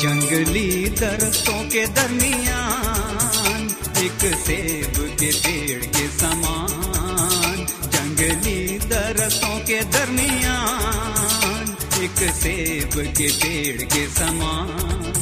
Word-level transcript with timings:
जंगली 0.00 0.88
दरख्तों 0.88 1.68
के 1.68 1.86
दरमियान, 1.86 3.76
एक 3.98 4.34
सेब 4.34 5.16
के 5.20 5.32
पेड़ 5.32 5.84
के 5.84 6.08
समान। 6.08 7.66
जंगली 7.90 8.78
दरख्तों 8.78 9.58
के 9.60 9.80
दरमियान, 9.80 11.76
एक 12.04 12.32
सेब 12.32 12.90
के 12.94 13.28
पेड़ 13.28 13.82
के 13.82 14.06
समान। 14.06 15.12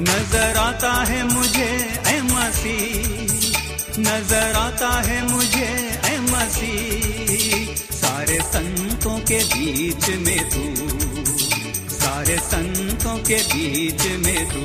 नज़र 0.00 0.56
आता 0.56 0.92
है 0.92 1.34
मुझे, 1.34 2.00
ऐ 2.06 2.20
मसीह। 2.22 3.26
नज़र 3.98 4.52
आता 4.56 5.00
है 5.00 5.32
मुझे, 5.32 6.00
ऐ 6.04 6.18
मसीह। 6.18 7.74
सारे 7.76 8.40
संतों 8.40 9.18
के 9.18 9.44
बीच 9.44 10.08
में 10.08 10.50
तू 10.50 11.05
सारे 12.16 12.36
संतों 12.38 13.16
के 13.18 13.36
बीच 13.44 14.02
में 14.24 14.42
तू। 14.50 14.60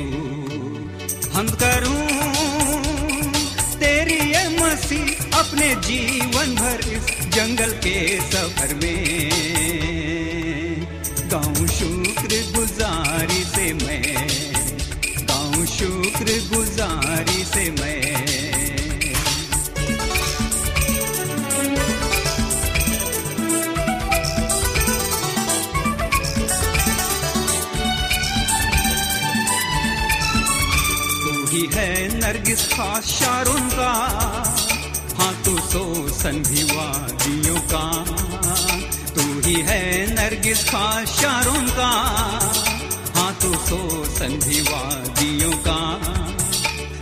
हम 1.32 1.48
करूँ 1.62 2.04
तेरी 3.74 4.16
ये 4.30 4.44
मसी 4.56 5.00
अपने 5.34 5.68
जीवन 5.88 6.54
भर 6.54 6.80
इस 6.88 7.10
जंगल 7.34 7.72
के 7.84 7.96
सफ़र 8.30 8.74
में। 8.74 9.04
गाऊं 11.32 11.66
शुक्र 11.76 12.40
गुजारी 12.56 13.42
से 13.44 13.72
मैं, 13.84 14.28
गाऊं 15.28 15.66
शुक्र 15.76 16.40
गुजारी 16.54 17.44
से 17.44 17.70
मैं। 17.82 18.11
नरगिस 32.32 32.68
खास 32.68 33.04
शारों 33.04 33.70
का। 33.70 33.92
हाँ 35.18 35.42
तू 35.44 35.58
सो 35.58 36.08
संधि 36.08 36.62
वादियों 36.62 37.56
का। 37.56 38.04
तू 39.14 39.48
ही 39.48 39.54
है 39.54 40.14
नरगिस 40.14 40.64
खास 40.64 41.08
शारों 41.08 41.62
का। 41.62 41.90
हाँ 43.16 43.38
तू 43.42 43.54
सो 43.54 44.04
संधिवादियों 44.04 45.52
का। 45.52 45.98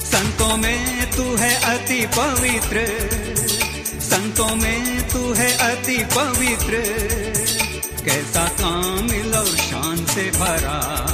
संतों 0.00 0.56
में 0.56 1.10
तू 1.10 1.36
है 1.36 1.54
अति 1.54 2.06
पवित्र। 2.06 2.86
संतों 4.00 4.56
में 4.56 5.08
तू 5.08 5.32
है 5.32 5.58
अति 5.58 5.98
पवित्र। 5.98 6.82
कैसा 8.04 8.48
कामिल 8.48 9.34
और 9.34 9.56
शान 9.56 10.06
से 10.06 10.30
भरा। 10.30 11.06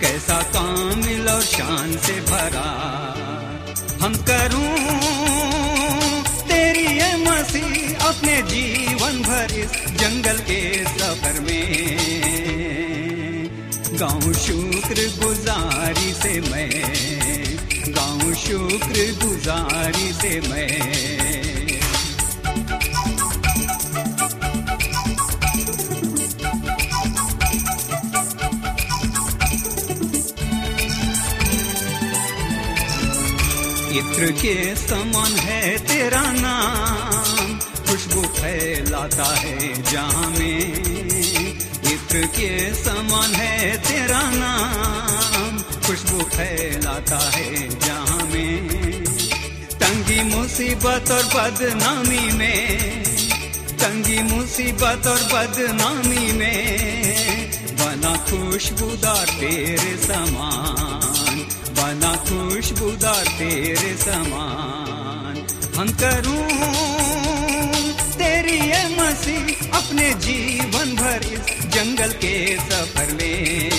कैसा 0.00 0.42
कामिल 0.42 1.28
और 1.28 1.42
शान 1.42 1.96
से 1.96 2.20
भरा। 2.20 3.05
हम 4.02 4.14
करूँ। 4.30 4.72
तेरी 6.48 6.86
ये 6.98 7.10
मसी 7.24 7.94
अपने 8.06 8.34
जीवन 8.42 9.22
भर 9.22 9.54
इस 9.54 9.72
जंगल 10.00 10.38
के 10.50 10.60
सफ़र 10.84 11.40
में। 11.40 11.66
गाँव 14.00 14.32
शुक्र 14.34 15.08
गुजारी 15.22 16.12
से 16.12 16.40
मैं, 16.40 16.70
गाँव 17.88 18.34
शुक्र 18.34 19.12
गुजारी 19.24 20.12
से 20.12 20.40
मैं। 20.48 21.45
इत्र 34.16 34.32
के 34.32 34.76
समान 34.76 35.32
है 35.32 35.78
तेरा 35.78 36.20
नाम। 36.20 37.58
खुशबू 37.58 38.22
फैलाता 38.22 39.36
है 39.36 39.82
जहाँ 39.82 40.30
में 40.30 40.72
इत्र 41.92 42.26
के 42.26 42.74
समान 42.74 43.34
है 43.34 43.76
तेरा 43.76 44.22
नाम। 44.24 45.58
खुशबू 45.58 46.18
फैलाता 46.22 47.18
है 47.30 47.68
जहाँ 47.80 48.26
में 48.26 49.04
तंगी 49.72 50.22
मुसीबत 50.22 51.10
और 51.10 51.24
बदनामी 51.34 52.32
में। 52.32 53.02
तंगी 53.68 54.22
मुसीबत 54.22 55.06
और 55.06 55.22
बदनामी 55.32 56.32
में। 56.32 57.50
बना 57.72 58.16
खुशबूदार 58.16 59.26
तेरे 59.26 59.96
समान। 59.96 61.05
बना 61.76 62.12
खुशबूदार 62.26 63.26
तेरे 63.38 63.92
समान। 63.96 65.36
हम 65.76 65.88
करूँ 66.02 66.44
तेरी 68.18 68.56
ये 68.60 68.82
मसीह 68.96 69.76
अपने 69.78 70.06
जीवन 70.26 70.94
भर 70.96 71.26
इस 71.32 71.46
जंगल 71.74 72.12
के 72.24 72.34
सफ़र 72.58 73.12
में। 73.14 73.70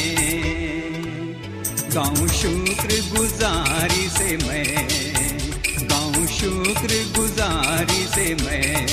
गाऊं 1.96 2.28
शुक्र 2.38 3.02
गुजारी 3.16 4.08
से 4.10 4.38
मैं 4.38 4.88
गाँव 5.90 6.26
शुक्र 6.38 7.04
गुजारी 7.18 8.06
से 8.16 8.34
मैं। 8.44 8.87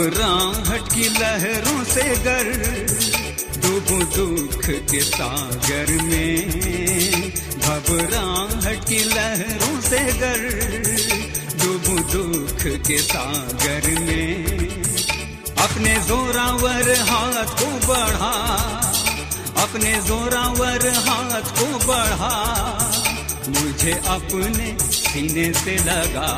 घबराहट 0.00 0.92
की 0.92 1.08
लहरों 1.08 1.82
से 1.84 2.02
गर 2.16 2.46
डूबू 3.56 3.98
दुख 4.14 4.64
के 4.90 5.00
सागर 5.00 5.90
में। 6.02 7.32
घबराहट 7.60 8.88
की 8.88 9.00
लहरों 9.04 9.80
से 9.80 10.00
गर 10.12 10.40
डूबू 11.62 11.96
दुख 12.12 12.64
के 12.86 12.98
सागर 12.98 13.90
में। 14.00 14.68
अपने 15.58 15.94
जोरावर 16.08 16.90
हाथ 17.00 17.52
को 17.60 17.70
बढ़ा, 17.88 18.34
अपने 19.62 19.94
जोरावर 20.02 20.88
हाथ 21.08 21.52
को 21.60 21.66
बढ़ा। 21.86 22.34
मुझे 23.48 24.00
अपने 24.08 24.76
सीने 24.92 25.52
से 25.54 25.76
लगा, 25.84 26.30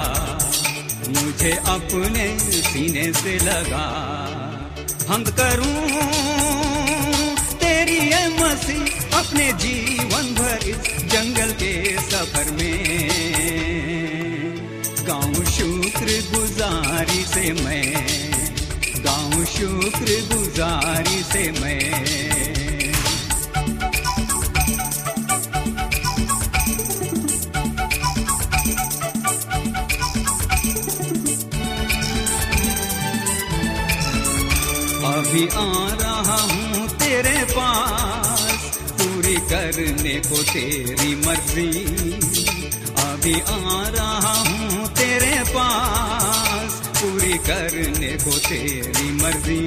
मुझे 1.09 1.53
अपने 1.69 2.27
सीने 2.73 3.13
से 3.13 3.35
लगा 3.39 3.87
हम 5.09 5.25
करूँ 5.39 5.81
तेरी 7.61 7.99
है 7.99 8.23
मसी 8.39 8.79
अपने 9.15 9.53
जीवन 9.65 10.33
भर 10.35 10.69
इस 10.69 10.89
जंगल 11.13 11.53
के 11.63 11.73
सफ़र 12.01 12.51
में। 12.53 12.81
गाँव 15.07 15.45
शुक्र 15.51 16.19
गुजारी 16.33 17.23
से 17.35 17.53
मैं 17.63 18.07
गाँव 19.05 19.45
शुक्र 19.57 20.21
गुजारी 20.35 21.23
से 21.23 21.51
मैं। 21.61 22.32
पास 37.53 38.79
पूरी 39.01 39.37
करने 39.51 40.15
को 40.29 40.43
तेरी 40.43 41.15
मर्ज़ी। 41.27 41.71
अभी 43.03 43.35
आ 43.41 43.89
रहा 43.89 44.35
हूँ 44.41 44.87
तेरे 44.93 45.39
पास, 45.49 46.81
पूरी 46.99 47.39
करने 47.49 48.13
को 48.25 48.39
तेरी 48.39 49.09
मर्ज़ी। 49.13 49.65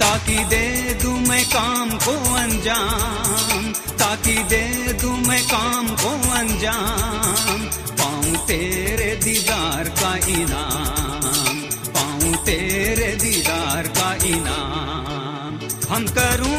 ताकि 0.00 0.38
दे 0.44 0.66
दू 1.02 1.10
मैं 1.28 1.44
काम 1.46 1.90
को 1.98 2.14
अंजाम, 2.34 3.72
ताकि 3.98 4.36
दे 4.50 4.66
दू 5.02 5.10
मैं 5.28 5.42
काम 5.44 5.88
को 5.96 6.12
अंजाम। 6.30 7.60
पाऊँ 8.00 8.36
तेरे 8.46 9.10
दीदार 9.24 9.88
का 10.00 10.14
इनाम, 10.30 11.60
पाऊँ 11.90 12.34
तेरे 12.46 13.14
दीदार 13.16 13.86
का 13.98 14.14
इनाम। 14.26 14.69
हम 15.90 16.04
करूँ? 16.06 16.58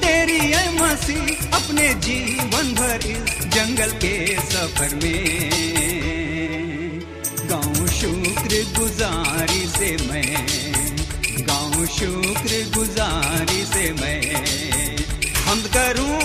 तेरी 0.00 0.38
है 0.38 0.64
मसी 0.74 1.36
अपने 1.52 1.94
जीवन 1.94 2.74
भर 2.74 3.00
इस 3.06 3.46
जंगल 3.46 3.90
के 3.90 4.36
सफ़र 4.36 4.94
में। 4.94 5.40
गाँव 7.50 7.86
शुक्र 7.88 8.62
गुजारी 8.78 9.66
से 9.66 9.90
मैं 10.08 10.46
गाँव 11.46 11.86
शुक्र 11.86 12.70
गुजारी 12.76 13.64
से 13.64 13.92
मैं। 13.92 14.22
हम 15.44 15.62
करूँ? 15.76 16.20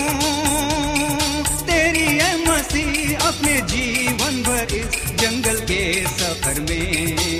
तेरी 1.65 2.05
है 2.05 2.49
मसी 2.49 3.13
अपने 3.13 3.61
जीवन 3.61 4.43
भर 4.43 4.75
इस 4.75 5.15
जंगल 5.15 5.59
के 5.59 6.03
सफ़र 6.07 6.59
में। 6.61 7.34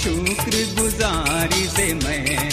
शुक्र 0.00 0.82
गुजारी 0.82 1.66
से 1.66 1.94
मैं 1.94 2.48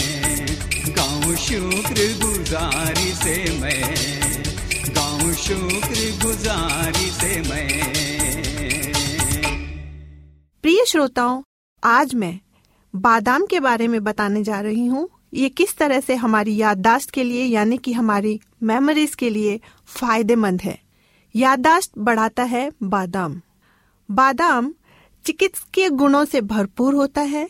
गाँव 0.96 1.36
शुक्र 1.36 2.26
गुजारी 2.26 3.12
से 3.12 3.60
मैं 3.60 3.96
गाँव 4.96 5.34
शुक्र 5.34 6.26
गुजारी 6.26 7.06
से 7.06 7.42
मैं। 7.42 7.68
प्रिय 10.62 10.86
श्रोताओं, 10.88 11.44
आज 11.84 12.16
मैं 12.16 12.40
बादाम 12.96 13.46
के 13.46 13.60
बारे 13.60 13.88
में 13.88 14.04
बताने 14.04 14.44
जा 14.44 14.60
रही 14.60 14.86
हूँ। 14.86 15.10
ये 15.34 15.50
किस 15.50 15.78
तरह 15.78 16.00
से 16.00 16.16
हमारी 16.16 16.56
याददाश्त 16.56 17.10
के 17.10 17.24
लिए, 17.24 17.44
यानी 17.44 17.78
कि 17.78 17.94
हमारी 17.94 18.40
मेमोरीज 18.64 19.16
के 19.16 19.30
लिए 19.30 19.60
फ़ायदेमंद 19.88 20.62
है। 20.62 20.80
याददाश्त 21.36 21.92
बढ़ाता 21.98 22.44
है 22.44 22.72
बादाम। 22.84 23.42
बादाम 24.12 24.74
चिकित्सकीय 25.28 25.90
गुणों 25.90 26.26
से 26.26 26.42
भरपूर 26.42 26.94
होता 26.94 27.22
है। 27.22 27.50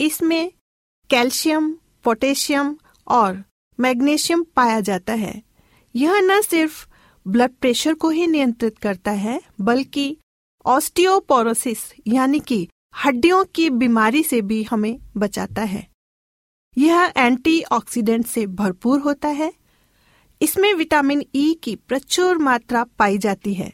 इसमें 0.00 0.52
कैल्शियम, 1.10 1.76
पोटेशियम 2.04 2.76
और 3.08 3.44
मैग्नीशियम 3.80 4.42
पाया 4.42 4.80
जाता 4.80 5.12
है। 5.12 5.42
यह 5.96 6.20
न 6.20 6.40
सिर्फ़ 6.42 6.86
ब्लड 7.28 7.50
प्रेशर 7.50 7.94
को 7.94 8.10
ही 8.10 8.26
नियंत्रित 8.26 8.78
करता 8.78 9.10
है, 9.10 9.40
बल्कि 9.60 10.16
ऑस्टियोपोरोसिस, 10.66 11.78
यानी 12.06 12.40
कि 12.40 12.68
हड्डियों 13.04 13.44
की 13.44 13.70
बीमारी 13.70 14.22
से 14.22 14.40
भी 14.40 14.62
हमें 14.62 14.98
बचाता 15.16 15.62
है। 15.62 15.86
यह 16.78 17.12
एंटीऑक्सीडेंट 17.16 18.26
से 18.26 18.46
भरपूर 18.46 19.00
होता 19.00 19.28
है। 19.28 19.52
इसमें 20.42 20.74
विटामिन 20.74 21.22
ई 21.34 21.54
e 21.54 21.62
की 21.62 21.76
प्रचुर 21.76 22.38
मात्रा 22.38 22.84
पाई 22.84 23.18
जाती 23.18 23.54
है, 23.54 23.72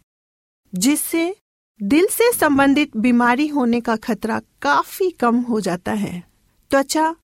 जिससे 0.75 1.37
दिल 1.81 2.07
से 2.07 2.31
संबंधित 2.33 2.97
बीमारी 2.97 3.47
होने 3.49 3.81
का 3.81 3.95
खतरा 3.97 4.41
काफ़ी 4.63 5.11
कम 5.11 5.37
हो 5.37 5.61
जाता 5.61 5.93
है। 5.93 6.23
त्वचा 6.71 7.15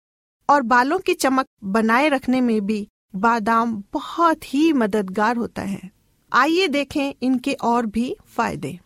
और 0.49 0.63
बालों 0.63 0.99
की 0.99 1.15
चमक 1.15 1.47
बनाए 1.65 2.09
रखने 2.09 2.41
में 2.41 2.67
भी 2.67 2.89
बादाम 3.17 3.83
बहुत 3.93 4.55
ही 4.55 4.73
मददगार 4.73 5.37
होता 5.37 5.63
है। 5.63 5.91
आइए 6.33 6.69
देखें 6.69 7.13
इनके 7.23 7.53
और 7.53 7.87
भी 7.87 8.15
फ़ायदे। 8.27 8.79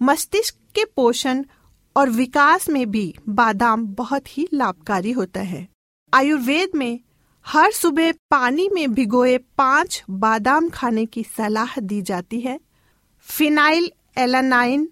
मस्तिष्क 0.00 0.56
के 0.74 0.84
पोषण 0.84 1.44
और 1.96 2.10
विकास 2.10 2.68
में 2.68 2.90
भी 2.90 3.14
बादाम 3.28 3.86
बहुत 3.86 4.38
ही 4.38 4.48
लाभकारी 4.52 5.12
होता 5.12 5.40
है। 5.40 5.66
आयुर्वेद 6.12 6.70
में 6.74 7.00
हर 7.46 7.72
सुबह 7.72 8.12
पानी 8.30 8.68
में 8.68 8.92
भिगोए 8.92 9.36
पाँच 9.58 10.04
बादाम 10.10 10.68
खाने 10.68 11.06
की 11.06 11.24
सलाह 11.36 11.80
दी 11.80 12.02
जाती 12.02 12.40
है। 12.40 12.60
फिनाइल 13.26 13.90
एलानाइन 14.16 14.88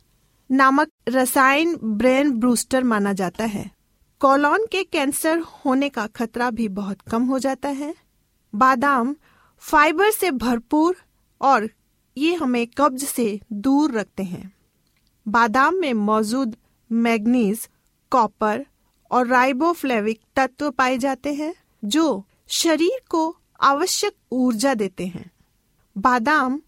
नामक 0.50 0.88
रसायन 1.08 1.78
ब्रेन 1.82 2.32
ब्रूस्टर 2.32 2.84
माना 2.84 3.12
जाता 3.12 3.44
है। 3.44 3.70
कोलोन 4.20 4.66
के 4.66 4.84
कैंसर 4.84 5.38
होने 5.38 5.88
का 5.88 6.06
खतरा 6.06 6.50
भी 6.50 6.69
बहुत 6.69 7.00
कम 7.00 7.22
हो 7.22 7.38
जाता 7.38 7.69
है। 7.69 7.94
बादाम 8.54 9.16
फाइबर 9.58 10.10
से 10.10 10.30
भरपूर 10.30 10.96
और 11.40 11.69
ये 12.16 12.34
हमें 12.34 12.66
कब्ज 12.66 13.04
से 13.04 13.40
दूर 13.52 13.92
रखते 13.92 14.22
हैं। 14.22 14.52
बादाम 15.28 15.75
में 15.75 15.94
मौजूद 15.94 16.56
मैग्नीज, 16.92 17.68
कॉपर 18.10 18.66
और 19.10 19.26
राइबोफ्लेविक 19.26 20.20
तत्व 20.36 20.70
पाए 20.70 20.98
जाते 20.98 21.34
हैं, 21.34 21.54
जो 21.84 22.26
शरीर 22.48 23.00
को 23.08 23.36
आवश्यक 23.60 24.12
ऊर्जा 24.32 24.75
देते 24.75 25.06
हैं। 25.06 25.30
बादाम 25.98 26.62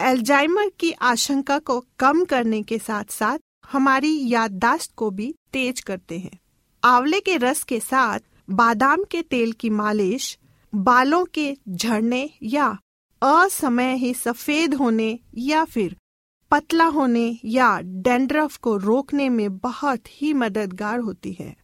एल्जाइमर 0.00 0.70
की 0.80 0.90
आशंका 0.92 1.58
को 1.58 1.84
कम 1.98 2.24
करने 2.24 2.62
के 2.62 2.78
साथ 2.78 3.04
साथ 3.10 3.38
हमारी 3.72 4.28
याददाश्त 4.28 4.92
को 4.96 5.10
भी 5.10 5.34
तेज 5.52 5.80
करते 5.80 6.18
हैं। 6.18 6.38
आंवले 6.84 7.20
के 7.20 7.36
रस 7.36 7.62
के 7.62 7.80
साथ 7.80 8.20
बादाम 8.50 9.04
के 9.04 9.22
तेल 9.22 9.52
की 9.52 9.70
मालिश, 9.70 10.38
बालों 10.74 11.24
के 11.24 11.56
झड़ने 11.68 12.30
या 12.42 12.78
असमय 13.22 13.94
ही 13.94 14.14
सफ़ेद 14.14 14.74
होने 14.74 15.18
या 15.34 15.64
फिर 15.64 15.96
पतला 16.50 16.84
होने 16.84 17.38
या 17.44 17.80
डेंड्रफ 17.80 18.56
को 18.56 18.76
रोकने 18.76 19.28
में 19.28 19.58
बहुत 19.58 20.02
ही 20.08 20.32
मददगार 20.32 20.98
होती 20.98 21.36
है। 21.40 21.56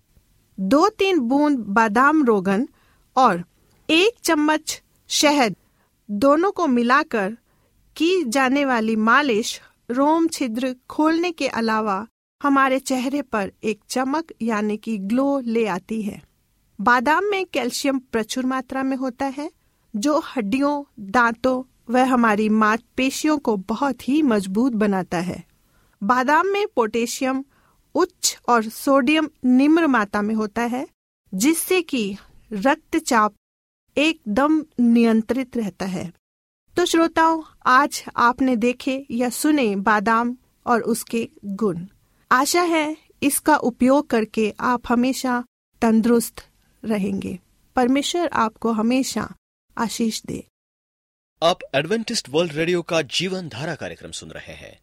दो 0.60 0.88
तीन 0.88 1.18
बूंद 1.18 1.58
बादाम 1.58 2.24
रोगन 2.24 2.68
और 3.16 3.44
एक 3.90 4.18
चम्मच 4.22 4.82
शहद 5.08 5.56
दोनों 6.10 6.50
को 6.52 6.66
मिलाकर 6.66 7.36
की 7.96 8.24
जाने 8.24 8.64
वाली 8.64 8.96
मालिश 8.96 9.60
रोम 9.90 10.26
छिद्र 10.26 10.76
खोलने 10.90 11.30
के 11.30 11.48
अलावा 11.48 12.06
हमारे 12.42 12.78
चेहरे 12.78 13.22
पर 13.22 13.52
एक 13.64 13.80
चमक 13.88 14.32
यानी 14.42 14.76
कि 14.76 14.98
ग्लो 14.98 15.40
ले 15.40 15.66
आती 15.66 16.02
है। 16.02 16.22
बादाम 16.80 17.24
में 17.24 17.46
कैल्शियम 17.46 17.98
प्रचुर 17.98 18.46
मात्रा 18.46 18.82
में 18.82 18.96
होता 18.96 19.26
है, 19.26 19.50
जो 19.96 20.18
हड्डियों, 20.18 20.84
दांतों 21.00 21.62
व 21.90 21.98
हमारी 21.98 22.48
मांसपेशियों 22.48 23.38
को 23.38 23.56
बहुत 23.56 24.08
ही 24.08 24.22
मज़बूत 24.22 24.72
बनाता 24.72 25.18
है। 25.18 25.44
बादाम 26.02 26.46
में 26.46 26.66
पोटेशियम 26.76 27.44
उच्च 27.94 28.38
और 28.48 28.62
सोडियम 28.62 29.28
निम्न 29.44 29.84
मात्रा 29.84 30.22
में 30.22 30.34
होता 30.34 30.62
है, 30.62 30.88
जिससे 31.34 31.82
कि 31.82 32.16
रक्तचाप 32.52 33.34
एकदम 33.96 34.64
नियंत्रित 34.80 35.56
रहता 35.56 35.86
है। 35.86 36.12
तो 36.76 36.84
श्रोताओं 36.86 37.42
आज 37.66 38.04
आपने 38.16 38.56
देखे 38.56 39.06
या 39.10 39.28
सुने 39.28 39.76
बादाम 39.76 40.36
और 40.66 40.80
उसके 40.82 41.28
गुण। 41.44 41.84
आशा 42.32 42.62
है 42.62 42.96
इसका 43.22 43.56
उपयोग 43.56 44.06
करके 44.10 44.54
आप 44.60 44.82
हमेशा 44.88 45.44
तंदुरुस्त 45.82 46.46
रहेंगे। 46.84 47.38
परमेश्वर 47.76 48.28
आपको 48.32 48.72
हमेशा 48.72 49.28
आशीष 49.78 50.22
दे। 50.22 50.44
आप 51.42 51.58
एडवेंटिस्ट 51.74 52.28
वर्ल्ड 52.28 52.52
रेडियो 52.52 52.82
का 52.82 53.02
जीवन 53.02 53.48
धारा 53.48 53.74
कार्यक्रम 53.74 54.10
सुन 54.10 54.30
रहे 54.30 54.54
हैं। 54.54 54.78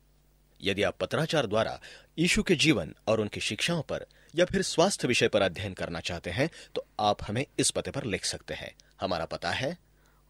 यदि 0.62 0.84
आप 0.84 0.98
पत्राचार 1.02 1.48
द्वारा 1.48 1.80
यीशु 2.20 2.44
के 2.44 2.56
जीवन 2.56 2.96
और 3.08 3.22
उनकी 3.22 3.42
शिक्षाओं 3.42 3.82
पर 3.82 4.06
या 4.36 4.46
फिर 4.46 4.62
स्वास्थ्य 4.62 5.08
विषय 5.08 5.28
पर 5.28 5.42
अध्ययन 5.42 5.74
करना 5.74 6.00
चाहते 6.00 6.30
हैं 6.30 6.50
तो 6.76 6.86
आप 7.00 7.24
हमें 7.24 7.46
इस 7.60 7.72
पते 7.72 7.92
पर 7.92 8.04
लिख 8.04 8.26
सकते 8.26 8.54
हैं। 8.54 8.74
हमारा 9.02 9.26
पता 9.26 9.52
है 9.52 9.78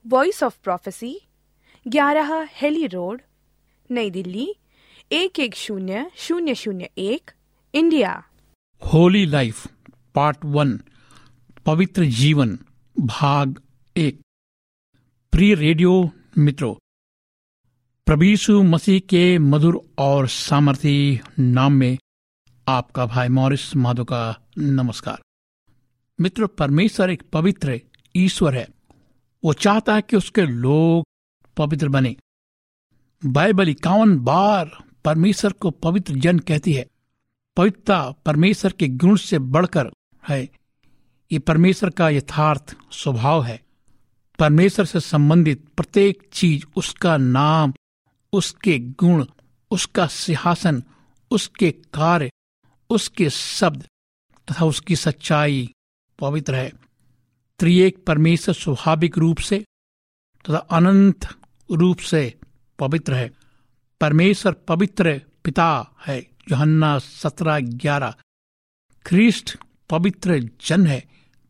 वॉइस 0.06 0.44
ऑफ़ 0.44 0.58
प्रोफेसी 0.64 1.20
ग्यारह 1.90 2.50
हेली 2.52 2.88
रोड, 2.88 3.22
नई 3.92 4.10
दिल्ली, 4.10 4.56
एक 5.12 5.40
एक 5.40 5.56
शून्य 5.56 6.12
शून्य 6.16 6.56
शून्य 6.56 6.90
एक, 6.98 7.32
India. 7.74 8.24
Holy 8.94 9.26
life, 9.26 9.68
part 10.16 10.38
one, 10.46 10.80
पवित्र 11.66 12.06
जीवन, 12.06 12.60
भाग 13.00 13.62
एक। 13.98 14.22
प्रिय 15.32 15.56
रेडियो 15.56 16.12
मित्रों 16.38 16.76
प्रभीसु 18.06 18.64
मसीह 18.64 19.00
के 19.00 19.38
मधुर 19.38 19.82
और 19.98 20.28
सामर्थी 20.28 21.20
नाम 21.40 21.74
में 21.74 21.98
आपका 22.68 23.06
भाई 23.06 23.28
मॉरिस 23.28 23.76
माधो 23.76 24.04
का 24.04 24.48
नमस्कार। 24.58 25.22
मित्र, 26.22 26.48
परमेश्वर 26.48 27.10
एक 27.10 27.24
पवित्र 27.34 27.82
ईश्वर 28.16 28.56
है। 28.56 28.68
वो 29.44 29.54
चाहता 29.54 29.96
है 29.96 30.02
कि 30.02 30.18
उसके 30.18 30.42
लोग 30.42 31.09
पवित्र 31.60 31.90
बने। 31.90 32.16
बाइबल 33.26 33.70
इक्यावन 33.70 34.20
बार 34.20 34.72
परमेश्वर 35.06 35.54
को 35.54 35.72
पवित्र 35.72 36.14
जन 36.14 36.40
कहती 36.40 36.74
है। 36.74 36.88
पवित्रता 37.58 38.12
परमेश्वर 38.12 38.72
के 38.72 38.88
गुण 38.88 39.16
से 39.16 39.40
बढ़कर 39.40 39.92
है। 40.28 40.50
ये 41.32 41.40
परमेश्वर 41.40 41.90
का 41.90 42.10
यथार्थ 42.10 42.76
स्वभाव 42.92 43.44
है। 43.44 43.64
परमेश्वर 44.40 44.86
से 44.86 45.00
संबंधित 45.00 45.70
प्रत्येक 45.78 46.30
चीज़ 46.34 46.66
उसका 46.76 47.18
नाम, 47.18 47.74
उसके 48.34 48.80
गुण, 48.80 49.26
उसका 49.72 50.08
सिंहासन, 50.08 50.84
उसके 51.32 51.72
कार्य, 51.72 52.32
उसके 52.90 53.30
शब्द 53.30 53.84
तथा 54.52 54.66
उसकी 54.66 54.96
सच्चाई 54.96 55.74
पवित्र 56.20 56.56
है। 56.56 56.74
त्रिएक 57.60 58.06
परमेश्वर 58.06 58.56
स्वाभाविक 58.56 59.18
रूप 59.18 59.38
से 59.38 59.66
तथा 60.50 60.58
अनंत 60.58 61.39
रूप 61.72 61.98
से 61.98 62.40
पवित्र 62.80 63.14
है। 63.14 63.32
परमेश्वर 64.02 64.54
पवित्र 64.54 65.22
पिता 65.44 65.96
है। 66.08 66.28
जोहन्ना 66.50 67.00
सत्रह 67.00 67.60
ग्यारह। 67.60 68.14
ख्रिस्ट 69.06 69.58
पवित्र 69.90 70.50
जन 70.66 70.88
है। 70.88 71.08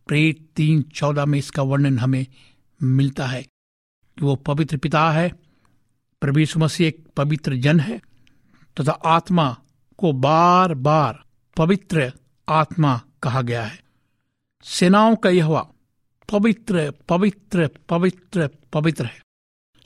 प्रेत 0.07 0.49
तीन 0.55 0.81
चौदह 0.81 1.25
में 1.25 1.39
इसका 1.39 1.63
वर्णन 1.63 1.99
हमें 1.99 2.27
मिलता 2.83 3.27
है 3.27 3.43
कि 3.43 4.25
वो 4.25 4.35
पवित्र 4.35 4.77
पिता 4.77 5.11
है। 5.11 5.29
प्रभु 6.21 6.59
मसीह 6.59 6.87
एक 6.87 7.07
पवित्र 7.17 7.55
जन 7.55 7.79
है 7.79 7.97
तथा 7.97 8.83
तो 8.83 8.91
आत्मा 8.91 9.57
को 9.97 10.11
बार 10.13 10.73
बार 10.73 11.23
पवित्र 11.57 12.13
आत्मा 12.49 13.01
कहा 13.23 13.41
गया 13.41 13.63
है। 13.65 13.79
सेनाओं 14.63 15.15
का 15.15 15.29
यह 15.29 15.65
पवित्र 16.31 16.93
पवित्र 17.09 17.69
पवित्र 17.89 18.49
पवित्र 18.73 19.05
है। 19.05 19.21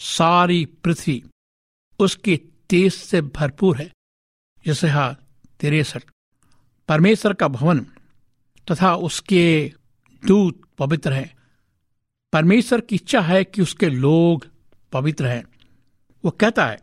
सारी 0.04 0.66
पृथ्वी 0.66 1.24
उसके 2.00 2.36
तेज 2.70 2.94
से 2.94 3.22
भरपूर 3.22 3.78
है। 3.78 3.92
जैसे 4.66 4.88
हा 4.88 5.16
तिरसठ। 5.60 6.04
परमेश्वर 6.90 7.34
का 7.34 7.48
भवन 7.48 7.80
तथा 8.68 8.96
उसके 8.96 9.74
दूत 10.24 10.62
पवित्र 10.78 11.14
है। 11.14 11.34
परमेश्वर 12.34 12.82
की 12.82 12.96
इच्छा 12.96 13.22
है 13.22 13.44
कि 13.44 13.62
उसके 13.62 13.90
लोग 13.90 14.48
पवित्र 14.92 15.28
हैं। 15.28 15.44
वो 16.26 16.32
कहता 16.32 16.66
है, 16.68 16.78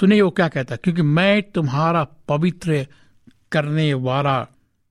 सुनिए 0.00 0.20
वो 0.20 0.30
क्या 0.30 0.48
कहता 0.48 0.74
है, 0.74 0.80
क्योंकि 0.84 1.02
मैं 1.02 1.42
तुम्हारा 1.42 2.04
पवित्र 2.04 2.86
करने 3.52 3.94
वाला 3.94 4.46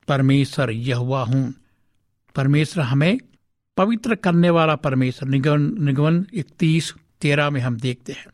परमेश्वर 0.08 0.72
यह 0.72 0.98
हुआ 0.98 1.24
हूँ। 1.24 1.54
परमेश्वर 2.36 2.84
हमें 2.84 3.18
पवित्र 3.78 4.16
करने 4.16 4.50
वाला 4.50 4.76
परमेश्वर। 4.76 5.30
निगमन 5.30 5.84
निगमन 5.84 6.26
इकतीस 6.34 6.94
तेरह 7.26 7.50
में 7.50 7.60
हम 7.62 7.78
देखते 7.78 8.14
हैं। 8.14 8.26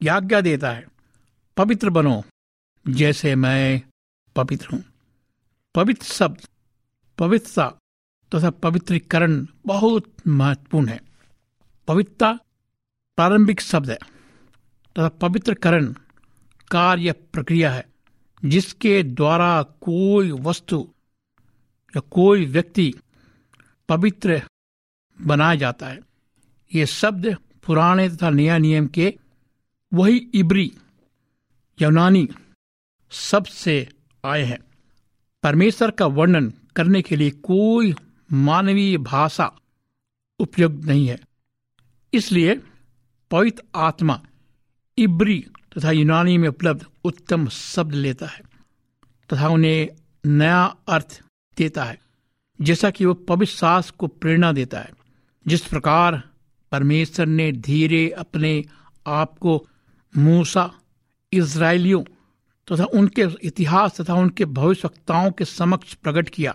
आज्ञा 0.00 0.40
देता 0.40 0.70
है, 0.70 0.86
पवित्र 1.56 1.90
बनो, 1.90 2.22
जैसे 2.86 3.34
मैं 3.34 3.82
पवित्र 4.36 4.68
हूँ। 4.72 4.82
पवित्र 5.74 6.04
शब्द 6.04 6.46
पवित्रता 7.18 7.68
तथा 8.32 8.50
तो 8.50 8.58
पवित्रीकरण 8.58 9.46
बहुत 9.66 10.12
महत्वपूर्ण 10.26 10.88
है। 10.88 11.00
पवित्रता 11.88 12.32
प्रारंभिक 13.18 13.60
शब्द 13.60 13.90
है 13.90 13.96
तथा 13.96 15.08
तो 15.08 15.16
पवित्रकरण 15.18 15.92
कार्य 16.70 17.12
प्रक्रिया 17.12 17.72
है, 17.72 17.86
जिसके 18.42 19.02
द्वारा 19.02 19.62
कोई 19.62 20.30
वस्तु 20.30 20.80
या 21.94 22.00
कोई 22.00 22.44
व्यक्ति 22.46 22.92
पवित्र 23.88 24.42
बनाया 25.18 25.54
जाता 25.54 25.86
है। 25.86 26.00
ये 26.70 26.86
शब्द 26.86 27.36
पुराने 27.66 28.08
तथा 28.08 28.30
नया 28.30 28.58
नियम 28.58 28.86
के 28.86 29.14
वही 29.94 30.16
इबरी 30.34 30.72
यूनानी 31.82 32.28
सबसे 33.10 33.88
आए 34.24 34.42
हैं। 34.42 34.58
परमेश्वर 35.42 35.90
का 35.90 36.06
वर्णन 36.06 36.52
करने 36.76 37.02
के 37.02 37.16
लिए 37.16 37.30
कोई 37.30 37.94
मानवीय 38.32 38.96
भाषा 38.98 39.52
उपयुक्त 40.38 40.84
नहीं 40.84 41.06
है। 41.08 41.18
इसलिए 42.12 42.60
पवित्र 43.30 43.62
आत्मा 43.76 44.20
इब्री 44.98 45.38
तथा 45.76 45.90
यूनानी 45.90 46.38
में 46.38 46.48
उपलब्ध 46.48 46.86
उत्तम 47.04 47.48
शब्द 47.48 47.94
लेता 47.94 48.26
है 48.26 48.40
तथा 49.30 49.48
उन्हें 49.48 49.88
नया 50.26 50.64
अर्थ 50.88 51.20
देता 51.58 51.84
है, 51.84 51.98
जैसा 52.60 52.90
कि 52.90 53.04
वह 53.04 53.16
पवित्र 53.28 53.52
सास 53.52 53.90
को 53.90 54.06
प्रेरणा 54.06 54.52
देता 54.52 54.80
है। 54.80 54.90
जिस 55.46 55.66
प्रकार 55.66 56.22
परमेश्वर 56.72 57.26
ने 57.26 57.52
धीरे 57.52 58.10
अपने 58.10 58.64
आप 59.06 59.38
को 59.38 59.66
मूसा 60.16 60.72
इसराइलियों 61.32 62.02
तथा 62.72 62.84
उनके 62.84 63.26
इतिहास 63.42 64.00
तथा 64.00 64.14
उनके 64.14 64.44
भविष्यताओं 64.44 65.30
के 65.30 65.44
समक्ष 65.44 65.94
प्रकट 65.94 66.28
किया। 66.28 66.54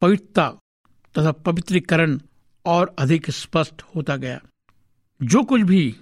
पवित्रता 0.00 0.48
तथा 1.18 1.32
पवित्रीकरण 1.32 2.18
और 2.66 2.96
अधिक 2.98 3.30
स्पष्ट 3.30 3.82
होता 3.96 4.16
गया। 4.16 4.40
जो 5.22 5.42
कुछ 5.42 5.62
भी 5.62 5.96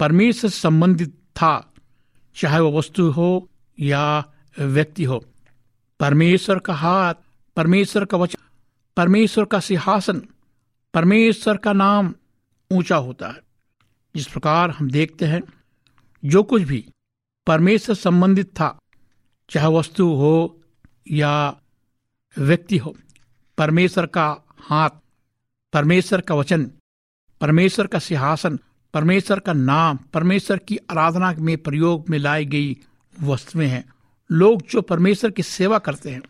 परमेश्वर 0.00 0.50
संबंधित 0.50 1.10
था, 1.10 1.74
चाहे 2.34 2.60
वह 2.60 2.78
वस्तु 2.78 3.10
हो 3.10 3.48
या 3.80 4.24
व्यक्ति 4.58 5.04
हो, 5.04 5.24
परमेश्वर 6.00 6.58
का 6.58 6.74
हाथ, 6.74 7.14
परमेश्वर 7.56 8.04
का 8.04 8.16
वचन, 8.16 8.42
परमेश्वर 8.96 9.44
का 9.44 9.60
सिंहासन, 9.60 10.22
परमेश्वर 10.94 11.56
का 11.56 11.72
नाम 11.72 12.14
ऊँचा 12.72 12.96
होता 12.96 13.28
है। 13.28 13.40
जिस 14.16 14.26
प्रकार 14.26 14.70
हम 14.70 14.90
देखते 14.90 15.24
हैं, 15.24 15.42
जो 16.24 16.42
कुछ 16.42 16.62
भी 16.62 16.88
परमेश्वर 17.46 17.94
संबंधित 17.94 18.46
था, 18.46 18.78
चाहे 19.50 19.66
वस्तु 19.66 20.14
हो 20.14 20.60
या 21.10 21.56
व्यक्ति 22.38 22.76
हो, 22.76 22.96
परमेश्वर 23.58 24.06
का 24.06 24.36
हाथ, 24.58 24.90
परमेश्वर 25.72 26.20
का 26.20 26.34
वचन, 26.34 26.70
परमेश्वर 27.40 27.86
का 27.86 27.98
सिंहासन, 27.98 28.58
परमेश्वर 28.94 29.40
का 29.40 29.52
नाम, 29.52 29.96
परमेश्वर 29.96 30.58
की 30.58 30.76
आराधना 30.76 31.34
में 31.38 31.58
प्रयोग 31.58 32.08
में 32.08 32.18
लाई 32.18 32.44
गई 32.44 32.76
वस्तुएँ 33.22 33.66
हैं। 33.66 33.84
लोग 34.32 34.62
जो 34.70 34.82
परमेश्वर 34.82 35.30
की 35.30 35.42
सेवा 35.42 35.78
करते 35.78 36.10
हैं, 36.10 36.22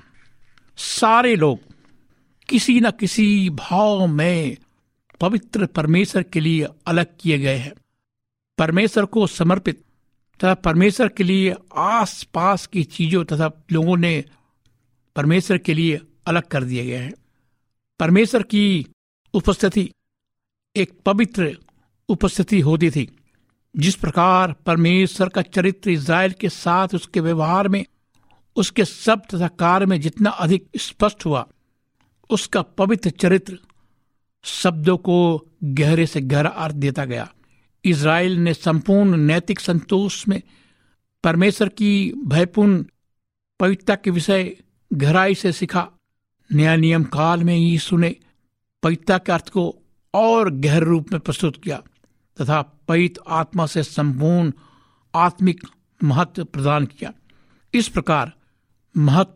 सारे 0.77 1.37
लोग 1.37 1.59
किसी 2.49 2.81
न 2.81 2.91
किसी 2.91 3.51
भाव 3.51 4.07
में 4.07 4.57
पवित्र 5.21 5.67
परमेश्वर 5.67 6.23
के 6.23 6.41
लिए 6.41 6.67
अलग 6.87 7.07
किए 7.21 7.39
गए 7.39 7.57
हैं। 7.57 7.73
परमेश्वर 8.59 9.05
को 9.05 9.27
समर्पित 9.27 9.85
तथा 10.41 10.55
परमेश्वर 10.55 11.09
के 11.09 11.25
लिए 11.25 11.55
आस 11.77 12.23
पास 12.23 12.67
की 12.67 12.85
चीज़ों 12.85 13.25
तथा 13.25 13.65
लोगों 13.73 13.97
ने 13.97 14.25
परमेश्वर 15.17 15.59
के 15.59 15.75
लिए 15.75 16.01
अलग 16.27 16.43
कर 16.43 16.65
दिए 16.65 16.87
गए 16.87 16.97
हैं। 16.97 17.15
परमेश्वर 18.01 18.43
की 18.43 18.87
उपस्थिति 19.35 19.91
एक 20.77 20.93
पवित्र 21.07 21.59
उपस्थिति 22.09 22.61
होती 22.61 22.91
थी, 22.91 23.17
जिस 23.77 23.95
प्रकार 23.95 24.53
परमेश्वर 24.53 25.29
का 25.29 25.43
चरित्र 25.43 25.91
इसराइल 25.91 26.33
के 26.33 26.49
साथ 26.49 26.89
उसके 26.95 27.21
व्यवहार 27.21 27.69
में, 27.69 27.85
उसके 28.57 28.85
शब्द 28.85 29.37
तथा 29.37 29.49
कार्य 29.49 29.87
में 29.87 30.01
जितना 30.01 30.31
अधिक 30.31 30.69
स्पष्ट 30.77 31.25
हुआ, 31.27 31.47
उसका 32.31 32.63
पवित्र 32.63 33.11
चरित्र 33.11 33.59
शब्दों 34.47 34.97
को 34.97 35.47
गहरे 35.65 36.07
से 36.07 36.21
गहरा 36.21 36.51
अर्थ 36.51 36.75
देता 36.75 37.05
गया। 37.05 37.33
इसराइल 37.85 38.37
ने 38.37 38.55
संपूर्ण 38.55 39.17
नैतिक 39.17 39.61
संतोष 39.61 40.29
में 40.29 40.43
परमेश्वर 41.25 41.69
की 41.69 42.13
भयपूर्ण 42.25 42.85
पवित्रता 43.61 43.95
के 43.95 44.11
विषय 44.11 44.57
गहराई 44.93 45.35
से 45.35 45.53
सीखा। 45.53 45.89
नया 46.53 46.77
नियम 46.77 47.05
काल 47.05 47.45
में 47.45 47.57
ही 47.57 47.79
सुने, 47.79 48.17
पवित्रता 48.83 49.19
के 49.19 49.33
अर्थ 49.33 49.49
को 49.49 49.77
और 50.15 50.51
गहर 50.51 50.83
रूप 50.83 51.07
में 51.13 51.21
प्रस्तुत 51.21 51.63
किया 51.65 51.77
तथा 52.41 52.63
पवित्र 52.63 53.21
आत्मा 53.29 53.67
से 53.67 53.83
संपूर्ण 53.83 54.53
आत्मिक 55.15 55.65
महत्व 56.05 56.45
प्रदान 56.45 56.87
किया। 56.87 57.13
इस 57.75 57.89
प्रकार 57.89 58.33
महत्व 58.97 59.35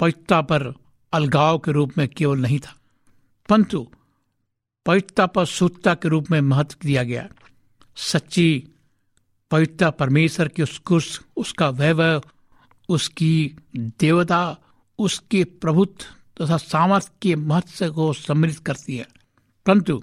पवित्रता 0.00 0.40
पर 0.40 0.74
अलगाव 1.12 1.58
के 1.58 1.72
रूप 1.72 1.92
में 1.98 2.08
केवल 2.08 2.38
नहीं 2.38 2.58
था। 2.58 2.76
परंतु 3.48 3.88
पवित्रता 4.88 5.26
पर 5.26 5.44
शुद्धता 5.44 5.94
के 5.94 6.08
रूप 6.08 6.30
में 6.30 6.40
महत्व 6.40 6.76
दिया 6.82 7.02
गया। 7.02 7.28
सच्ची 7.96 8.68
पवित्रता 9.50 9.90
परमेश्वर 9.90 10.48
की 10.48 10.62
उत्कृष्ट 10.62 11.22
उसका 11.36 11.68
वैभव, 11.68 12.22
उसकी 12.88 13.56
देवता, 13.76 14.56
उसके 14.98 15.44
प्रभुत्व 15.44 16.04
तथा 16.40 16.56
सामर्थ्य 16.56 17.10
के 17.22 17.36
महत्व 17.36 17.92
को 17.92 18.12
सम्मिलित 18.12 18.58
करती 18.58 18.96
है। 18.96 19.08
परंतु 19.66 20.02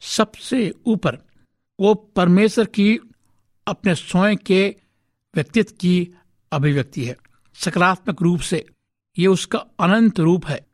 सबसे 0.00 0.74
ऊपर 0.86 1.18
वो 1.80 1.94
परमेश्वर 1.94 2.64
की 2.64 2.98
अपने 3.66 3.94
स्वयं 3.94 4.36
के 4.36 4.76
व्यक्तित्व 5.34 5.74
की 5.80 6.08
अभिव्यक्ति 6.52 7.04
है। 7.04 7.16
सकारात्मक 7.54 8.22
रूप 8.22 8.40
से 8.40 8.66
ये 9.18 9.26
उसका 9.26 9.58
अनंत 9.58 10.20
रूप 10.20 10.46
है। 10.46 10.66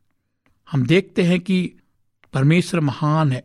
हम 0.71 0.85
देखते 0.85 1.23
हैं 1.23 1.39
कि 1.39 1.73
परमेश्वर 2.33 2.79
महान 2.79 3.31
है। 3.31 3.43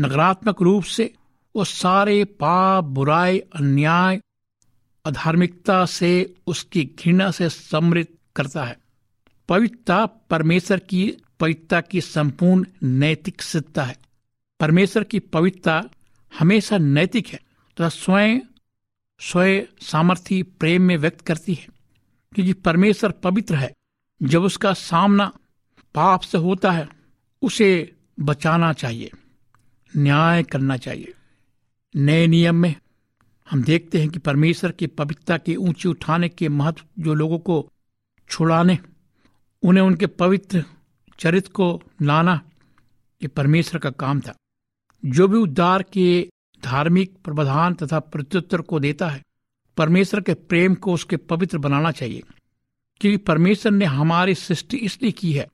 नकारात्मक 0.00 0.62
रूप 0.62 0.84
से 0.84 1.14
वो 1.56 1.64
सारे 1.64 2.24
पाप, 2.24 2.84
बुराई, 2.84 3.38
अन्याय, 3.38 4.20
अधार्मिकता 5.04 5.86
से 5.86 6.34
उसकी 6.46 6.84
घृणा 6.84 7.30
से 7.30 7.48
समृद्ध 7.48 8.08
करता 8.36 8.64
है। 8.64 8.78
पवित्रता 9.48 10.06
परमेश्वर 10.06 10.78
की, 10.78 11.16
पवित्रता 11.40 11.80
की 11.80 12.00
संपूर्ण 12.00 12.64
नैतिक 12.82 13.42
सिद्धता 13.42 13.84
है। 13.84 13.96
परमेश्वर 14.60 15.04
की 15.04 15.18
पवित्रता 15.18 15.84
हमेशा 16.38 16.78
नैतिक 16.78 17.26
है 17.26 17.40
तथा 17.76 17.88
स्वयं 17.88 18.40
स्वयं 19.20 19.62
सामर्थ्य, 19.80 20.42
प्रेम 20.42 20.82
में 20.82 20.96
व्यक्त 20.96 21.20
करती 21.20 21.54
है। 21.54 21.66
क्योंकि 22.34 22.52
परमेश्वर 22.52 23.10
पवित्र 23.10 23.54
है। 23.54 23.72
जब 24.22 24.42
उसका 24.42 24.72
सामना 24.72 25.32
पाप 25.94 26.20
से 26.20 26.38
होता 26.38 26.72
है, 26.72 26.88
उसे 27.42 27.93
बचाना 28.20 28.72
चाहिए, 28.72 29.10
न्याय 29.96 30.42
करना 30.42 30.76
चाहिए। 30.76 31.14
नए 31.96 32.26
नियम 32.26 32.54
में 32.54 32.74
हम 33.50 33.62
देखते 33.62 34.00
हैं 34.00 34.08
कि 34.08 34.18
परमेश्वर 34.18 34.72
की 34.72 34.86
पवित्रता 34.86 35.38
की 35.38 35.56
ऊँची 35.56 35.88
उठाने 35.88 36.28
के 36.28 36.48
महत्व 36.48 37.02
जो 37.02 37.14
लोगों 37.14 37.38
को 37.38 37.70
छुड़ाने, 38.30 38.78
उन्हें 39.62 39.84
उनके 39.84 40.06
पवित्र 40.06 40.64
चरित्र 41.18 41.50
को 41.50 41.82
लाना, 42.02 42.40
ये 43.22 43.28
परमेश्वर 43.28 43.80
का 43.80 43.90
काम 43.90 44.20
था। 44.20 44.34
जो 45.04 45.28
भी 45.28 45.38
उद्धार 45.38 45.82
के 45.82 46.30
धार्मिक 46.64 47.16
प्रबधान 47.24 47.74
तथा 47.74 47.98
प्रत्युत्तर 47.98 48.60
को 48.60 48.80
देता 48.80 49.08
है, 49.08 49.22
परमेश्वर 49.76 50.20
के 50.20 50.34
प्रेम 50.34 50.74
को 50.74 50.92
उसके 50.92 51.16
पवित्र 51.16 51.58
बनाना 51.58 51.90
चाहिए। 51.90 52.22
क्योंकि 53.00 53.16
परमेश्वर 53.16 53.72
ने 53.72 53.84
हमारी 53.84 54.34
सृष्टि 54.34 54.76
इसलिए 54.76 55.10
की 55.10 55.32
है 55.32 55.48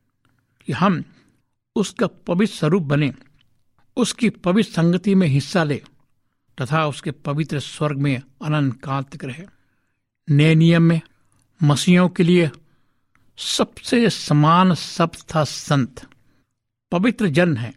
कि 0.66 0.72
हम 0.72 1.04
उसका 1.76 2.06
पवित्र 2.06 2.54
स्वरूप 2.54 2.82
बने, 2.82 3.14
उसकी 3.96 4.30
पवित्र 4.30 4.72
संगति 4.72 5.14
में 5.14 5.26
हिस्सा 5.28 5.64
ले, 5.64 5.82
तथा 6.60 6.86
उसके 6.86 7.10
पवित्र 7.10 7.60
स्वर्ग 7.60 7.98
में 7.98 8.22
अनंत 8.42 8.80
काल 8.80 9.02
तक 9.02 9.24
रहे। 9.24 9.46
नए 10.30 10.54
नियम 10.54 10.82
में 10.82 11.00
मसीहों 11.62 12.08
के 12.08 12.22
लिए 12.22 12.50
सबसे 13.36 14.10
समान 14.10 14.74
शब्द 14.74 15.34
था 15.34 15.44
संत। 15.44 16.06
पवित्र 16.92 17.28
जन 17.28 17.56
है। 17.56 17.74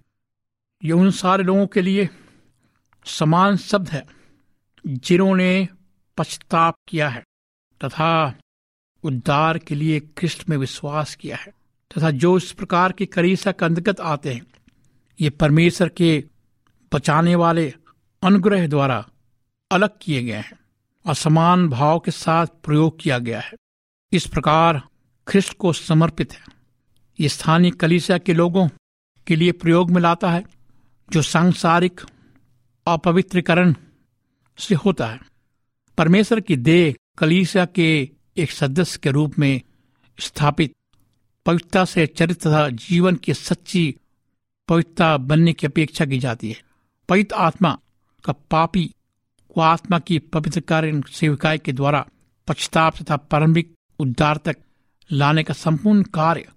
ये 0.83 0.91
उन 0.91 1.11
सारे 1.11 1.43
लोगों 1.43 1.67
के 1.67 1.81
लिए 1.81 2.09
समान 3.05 3.57
शब्द 3.57 3.89
है, 3.89 4.05
जिन्होंने 4.87 5.67
पछताप 6.17 6.75
किया 6.87 7.09
है, 7.09 7.23
तथा 7.83 8.37
उद्धार 9.03 9.57
के 9.57 9.75
लिए 9.75 9.99
कृष्ण 9.99 10.43
में 10.49 10.57
विश्वास 10.57 11.15
किया 11.15 11.37
है। 11.37 11.53
तथा 11.97 12.11
जो 12.11 12.37
इस 12.37 12.51
प्रकार 12.51 12.91
के 12.91 13.05
करीसा 13.05 13.51
का 13.51 13.65
अंतर्गत 13.65 13.99
आते 13.99 14.33
हैं, 14.33 14.45
ये 15.21 15.29
परमेश्वर 15.29 15.89
के 15.89 16.23
बचाने 16.93 17.35
वाले 17.35 17.73
अनुग्रह 18.23 18.67
द्वारा 18.67 19.09
अलग 19.71 19.89
किए 20.01 20.23
गए 20.23 20.33
हैं 20.33 20.59
और 21.05 21.15
समान 21.15 21.69
भाव 21.69 21.99
के 21.99 22.11
साथ 22.11 22.47
प्रयोग 22.47 22.99
किया 22.99 23.17
गया 23.17 23.39
है। 23.39 23.53
इस 24.11 24.27
प्रकार 24.27 24.81
ख्रिस्ट 25.27 25.57
को 25.57 25.73
समर्पित 25.73 26.33
है। 26.33 26.45
ये 27.19 27.29
स्थानीय 27.29 27.71
कलीसिया 27.71 28.17
के 28.17 28.33
लोगों 28.33 28.69
के 29.27 29.35
लिए 29.35 29.51
प्रयोग 29.51 29.91
में 29.91 30.01
लाता 30.01 30.31
है, 30.31 30.45
जो 31.11 31.21
सांसारिक 31.21 32.01
अपवित्रीकरण 32.87 33.75
से 34.57 34.75
होता 34.75 35.07
है। 35.07 35.19
परमेश्वर 35.97 36.39
की 36.39 36.55
देह 36.55 36.95
कलीसिया 37.17 37.65
के 37.65 38.09
एक 38.37 38.51
सदस्य 38.51 38.99
के 39.03 39.11
रूप 39.11 39.39
में 39.39 39.61
स्थापित 40.19 40.73
पवित्रता 41.45 41.85
से 41.85 42.05
चरित्र 42.07 42.49
तथा 42.49 42.69
जीवन 42.69 43.15
की 43.15 43.33
सच्ची 43.33 43.95
पवित्रता 44.67 45.17
बनने 45.17 45.53
की 45.53 45.67
अपेक्षा 45.67 46.05
की 46.05 46.19
जाती 46.19 46.49
है। 46.49 46.61
पवित्र 47.09 47.35
आत्मा 47.35 47.77
का 48.25 48.33
पापी 48.33 48.85
को 49.55 49.61
आत्मा 49.61 49.99
की 49.99 50.19
पवित्र 50.19 50.59
कार्य 50.59 51.01
सेविकाई 51.11 51.57
के 51.57 51.71
द्वारा 51.71 52.05
पश्चाताप 52.47 53.01
तथा 53.01 53.15
प्रारंभिक 53.15 53.73
उद्धार 53.99 54.37
तक 54.37 54.57
लाने 55.11 55.43
का 55.43 55.53
संपूर्ण 55.53 56.03
कार्य 56.03 56.47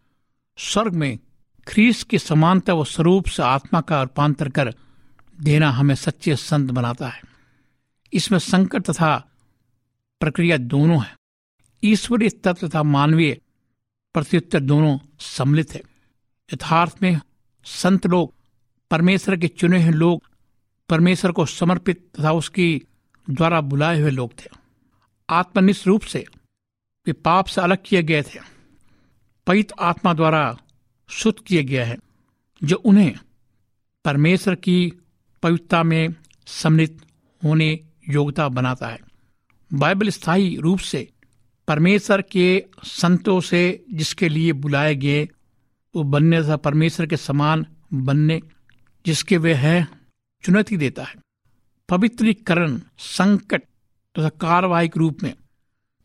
स्वर्ग 0.59 0.95
में 0.95 1.19
ख्रीस 1.67 2.03
की 2.05 2.19
समानता 2.19 2.75
व 2.75 2.85
स्वरूप 2.85 3.27
से 3.27 3.43
आत्मा 3.43 3.81
का 3.81 4.03
रूपांतर 4.03 4.49
कर 4.49 4.75
देना 5.41 5.71
हमें 5.71 5.95
सच्चे 5.95 6.37
संत 6.37 6.71
बनाता 6.71 7.09
है। 7.09 7.23
इसमें 8.13 8.39
संकट 8.39 8.83
तथा 8.83 9.17
प्रक्रिया 10.21 10.57
दोनों 10.57 11.03
है। 11.05 11.15
ईश्वरीय 11.85 12.29
तत्व 12.29 12.69
तथा 12.69 12.83
मानवीय 12.83 13.41
प्रत्युत्तर 14.17 14.61
दोनों 14.61 14.99
सम्मिलित 15.21 15.75
है। 15.75 15.83
यथार्थ 16.55 16.97
में 17.03 17.21
संत 17.65 18.07
लोग, 18.07 18.35
परमेश्वर 18.91 19.37
के 19.37 19.49
चुने 19.49 19.83
हुए 19.83 19.93
लोग, 19.93 20.23
परमेश्वर 20.89 21.33
को 21.33 21.47
समर्पित 21.47 22.13
तथा 22.21 22.33
उसकी 22.33 22.83
द्वारा 23.31 23.61
बुलाए 23.61 24.01
हुए 24.01 24.11
लोग 24.11 24.33
थे। 24.39 24.51
आत्मनिष्ठ 25.31 25.87
रूप 25.87 26.03
से 26.03 26.27
वे 27.07 27.13
पाप 27.13 27.47
से 27.47 27.61
अलग 27.61 27.79
किए 27.87 28.03
गए 28.03 28.23
थे। 28.23 28.41
पवित्र 29.47 29.75
आत्मा 29.81 30.15
द्वारा 30.15 30.57
शुद्ध 31.09 31.39
किए 31.47 31.65
गया 31.65 31.87
है, 31.87 31.97
जो 32.65 32.77
उन्हें 32.77 33.15
परमेश्वर 34.05 34.55
की 34.55 34.93
पवित्रता 35.43 35.83
में 35.83 36.15
सम्मिलित 36.47 37.03
होने 37.45 37.81
योग्यता 38.09 38.49
बनाता 38.49 38.89
है। 38.89 38.99
बाइबल 39.73 40.09
स्थायी 40.09 40.57
रूप 40.57 40.79
से 40.79 41.13
परमेश्वर 41.69 42.23
के 42.23 42.65
संतों 42.85 43.41
से 43.41 43.85
जिसके 43.93 44.29
लिए 44.29 44.53
बुलाए 44.53 44.95
गए, 44.95 45.25
वो 45.95 46.03
बनने 46.03 46.43
तथा 46.43 46.57
परमेश्वर 46.57 47.07
के 47.07 47.17
समान 47.17 47.67
बनने 47.93 48.41
जिसके 49.07 49.37
वे 49.37 49.55
हैं, 49.55 49.89
चुनौती 50.45 50.77
देता 50.77 51.05
है। 51.05 51.15
पवित्रीकरण, 51.89 52.81
संकट 52.99 53.63
तथा 53.63 54.29
तो 54.29 54.37
कार्रवाई 54.37 54.89
के 54.89 55.01
रूप 55.01 55.23
में, 55.23 55.35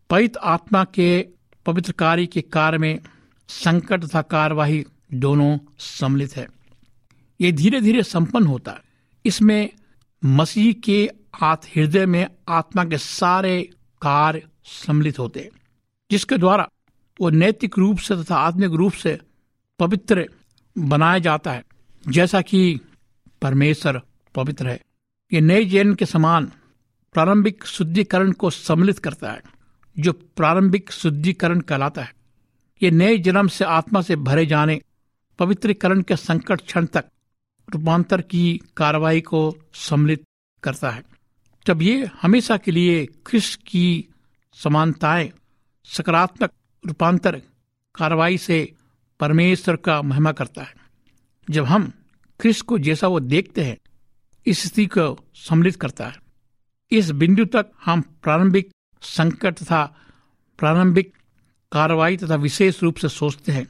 पवित्र 0.09 0.39
आत्मा 0.39 0.83
के 0.83 1.27
पवित्र 1.65 1.91
कार्य 1.91 2.25
के 2.25 2.41
कार्य 2.41 2.77
में 2.77 2.99
संकट 3.47 4.03
तथा 4.03 4.21
कार्यवाही 4.21 4.85
दोनों 5.13 5.57
सम्मिलित 5.79 6.35
है। 6.37 6.47
ये 7.41 7.51
धीरे 7.51 7.81
धीरे 7.81 8.03
संपन्न 8.03 8.47
होता 8.47 8.71
है। 8.71 8.81
इसमें 9.25 9.69
मसीह 10.25 10.73
के 10.73 11.09
हृदय 11.43 12.05
में 12.05 12.27
आत्मा 12.49 12.85
के 12.85 12.97
सारे 12.97 13.69
कार्य 14.01 14.47
सम्मिलित 14.63 15.19
होते। 15.19 15.49
जिसके 16.11 16.37
द्वारा 16.37 16.69
वो 17.21 17.29
नैतिक 17.29 17.77
रूप 17.77 17.97
से 17.97 18.15
तथा 18.15 18.35
आत्मिक 18.35 18.71
रूप 18.71 18.93
से 18.93 19.19
पवित्र 19.79 20.29
बनाया 20.77 21.19
जाता 21.19 21.51
है, 21.51 21.65
जैसा 22.07 22.41
कि 22.41 22.79
परमेश्वर 23.41 24.01
पवित्र 24.35 24.67
है। 24.67 24.81
ये 25.33 25.41
नए 25.41 25.65
जैन 25.65 25.95
के 25.95 26.05
समान 26.05 26.45
प्रारंभिक 27.13 27.65
शुद्धिकरण 27.65 28.31
को 28.31 28.49
सम्मिलित 28.49 28.99
करता 28.99 29.31
है, 29.31 29.41
जो 29.99 30.13
प्रारंभिक 30.13 30.91
शुद्धिकरण 30.91 31.59
कहलाता 31.59 32.01
है। 32.03 32.13
ये 32.83 32.91
नए 32.91 33.17
जन्म 33.17 33.47
से 33.47 33.65
आत्मा 33.65 34.01
से 34.01 34.15
भरे 34.15 34.45
जाने, 34.45 34.81
पवित्रीकरण 35.39 36.01
के 36.01 36.15
संकट 36.15 36.61
क्षण 36.61 36.85
तक 36.85 37.05
रूपांतर 37.69 38.21
की 38.21 38.61
कार्रवाई 38.77 39.21
को 39.21 39.55
सम्मिलित 39.73 40.23
करता 40.63 40.91
है। 40.91 41.10
जब 41.67 41.81
ये 41.81 42.09
हमेशा 42.21 42.57
के 42.57 42.71
लिए 42.71 43.05
ख्रिस्त 43.05 43.59
की 43.67 44.05
समानताएँ 44.53 45.31
सकारात्मक 45.85 46.51
रूपांतर 46.85 47.41
कार्रवाई 47.95 48.37
से 48.37 48.73
परमेश्वर 49.19 49.75
का 49.75 50.01
महिमा 50.01 50.31
करता 50.31 50.63
है। 50.63 50.73
जब 51.49 51.65
हम 51.65 51.93
ख्रिस्त 52.41 52.65
को 52.65 52.79
जैसा 52.79 53.07
वो 53.07 53.19
देखते 53.19 53.63
हैं, 53.63 53.77
इस 54.45 54.59
स्थिति 54.59 54.85
को 54.85 55.27
सम्मिलित 55.35 55.75
करता 55.75 56.07
है। 56.07 56.15
इस 56.91 57.11
बिंदु 57.11 57.45
तक 57.45 57.71
हम 57.85 58.01
प्रारंभिक 58.01 58.69
संकट 59.01 59.55
तथा 59.55 59.97
प्रारंभिक 60.59 61.13
कार्रवाई 61.71 62.17
तथा 62.17 62.35
विशेष 62.35 62.83
रूप 62.83 62.95
से 62.95 63.09
सोचते 63.09 63.51
हैं। 63.51 63.67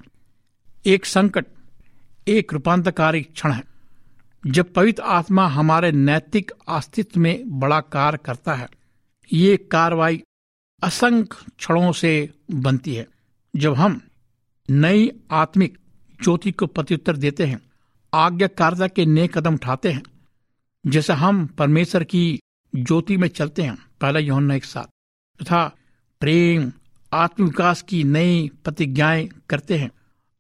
एक 0.86 1.06
संकट, 1.06 1.46
एक 2.28 2.54
रूपांतरकारी 2.54 3.22
क्षण 3.22 3.52
है। 3.52 3.71
जब 4.48 4.74
पवित्र 4.74 5.04
आत्मा 5.04 5.48
हमारे 5.48 5.92
नैतिक 5.92 6.52
अस्तित्व 6.70 7.20
में 7.20 7.60
बड़ा 7.60 7.82
कार्य 7.82 8.20
करता 8.26 8.54
है, 8.54 8.68
ये 9.34 9.58
कार्रवाई 9.58 10.24
असंख्य 10.84 11.46
क्षणों 11.58 11.92
से 11.92 12.34
बनती 12.52 12.96
है। 12.96 13.08
जब 13.56 13.74
हम 13.74 14.02
नई 14.70 15.12
आत्मिक 15.32 15.78
ज्योति 16.24 16.52
को 16.52 16.68
प्रत्युत्तर 16.68 17.18
देते 17.18 17.46
हैं, 17.46 17.62
आज्ञाकारिता 18.14 18.88
के 18.88 19.06
नए 19.06 19.28
कदम 19.28 19.54
उठाते 19.54 19.92
हैं, 19.92 20.04
जैसे 20.88 21.14
हम 21.14 21.46
परमेश्वर 21.46 22.04
की 22.04 22.40
ज्योति 22.76 23.18
में 23.18 23.28
चलते 23.28 23.62
हैं, 23.62 23.78
पहला 24.02 24.20
यौन 24.20 24.52
एक 24.52 24.64
साथ, 24.64 24.86
तथा 25.44 25.76
प्रेम 26.20 26.72
आत्मविकास 27.14 27.82
की 27.82 28.04
नई 28.04 28.52
प्रतिज्ञाएँ 28.64 29.30
करते 29.50 29.78
हैं, 29.78 29.92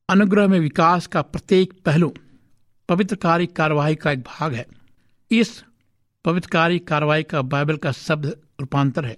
अनुग्रह 0.10 0.48
में 0.48 0.60
विकास 0.60 1.08
का 1.08 1.22
प्रत्येक 1.22 1.74
पहलू 1.86 2.14
पवित्रकारी 2.90 3.48
कार्यवाही 3.48 3.96
का 3.96 4.12
एक 4.12 4.20
भाग 4.20 4.54
है। 4.54 4.66
इस 5.32 5.64
पवित्रकारी 6.26 6.80
कार्रवाई 6.80 7.24
का 7.24 7.42
बाइबल 7.42 7.78
का 7.78 7.92
शब्द 7.92 8.26
रूपांतर 8.60 9.06
है, 9.06 9.18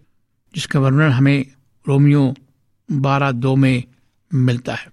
जिसका 0.56 0.80
वर्णन 0.80 1.12
हमें 1.12 1.52
रोमियो 1.88 2.36
बारह 2.92 3.32
दो 3.32 3.56
में 3.56 3.84
मिलता 4.34 4.76
है। 4.76 4.88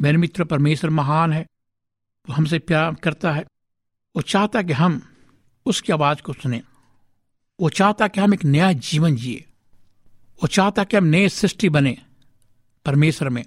मेरे 0.00 0.18
मित्र 0.18 0.44
परमेश्वर 0.44 0.90
महान 0.90 1.32
है, 1.32 1.46
वो 2.28 2.32
हमसे 2.32 2.58
प्यार 2.58 2.94
करता 2.94 3.32
है, 3.32 3.44
वो 4.16 4.22
चाहता 4.22 4.62
कि 4.62 4.72
हम 4.72 5.02
उसकी 5.66 5.92
आवाज़ 5.92 6.22
को 6.22 6.32
सुने। 6.32 6.62
वो 7.60 7.68
चाहता 7.68 8.08
कि 8.08 8.20
हम 8.20 8.34
एक 8.34 8.44
नया 8.44 8.72
जीवन 8.72 9.16
जिए। 9.16 9.44
वो 10.42 10.46
चाहता 10.46 10.84
कि 10.84 10.96
हम 10.96 11.04
नए 11.04 11.28
सृष्टि 11.28 11.68
बने 11.68 11.98
परमेश्वर 12.84 13.28
में। 13.28 13.44